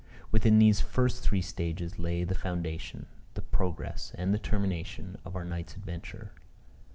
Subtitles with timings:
[0.31, 3.05] Within these first three stages lay the foundation,
[3.35, 6.31] the progress, and termination of our night's adventure.